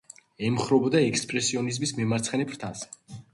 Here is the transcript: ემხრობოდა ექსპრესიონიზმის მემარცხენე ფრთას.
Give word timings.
ემხრობოდა 0.47 1.01
ექსპრესიონიზმის 1.09 1.93
მემარცხენე 2.01 2.49
ფრთას. 2.53 2.83